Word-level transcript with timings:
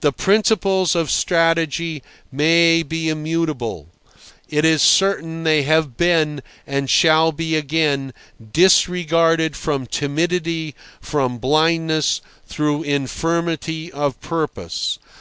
The 0.00 0.12
principles 0.12 0.94
of 0.94 1.10
strategy 1.10 2.00
may 2.30 2.84
be 2.84 3.08
immutable. 3.08 3.88
It 4.48 4.64
is 4.64 4.80
certain 4.80 5.42
they 5.42 5.64
have 5.64 5.96
been, 5.96 6.40
and 6.68 6.88
shall 6.88 7.32
be 7.32 7.56
again, 7.56 8.14
disregarded 8.52 9.56
from 9.56 9.88
timidity, 9.88 10.76
from 11.00 11.38
blindness, 11.38 12.20
through 12.46 12.84
infirmity 12.84 13.90
of 13.90 14.20
purpose. 14.20 15.00